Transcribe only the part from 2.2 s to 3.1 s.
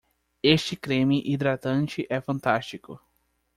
fantástico.